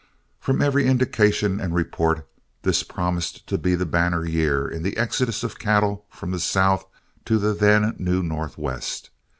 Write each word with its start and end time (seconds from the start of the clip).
From 0.39 0.63
every 0.63 0.87
indication 0.87 1.59
and 1.61 1.75
report, 1.75 2.27
this 2.63 2.81
promised 2.81 3.45
to 3.45 3.59
be 3.59 3.75
the 3.75 3.85
banner 3.85 4.25
year 4.25 4.67
in 4.67 4.81
the 4.81 4.97
exodus 4.97 5.43
of 5.43 5.59
cattle 5.59 6.07
from 6.09 6.31
the 6.31 6.39
South 6.39 6.87
to 7.25 7.37
the 7.37 7.53
then 7.53 7.95
new 7.99 8.23
Northwest. 8.23 9.11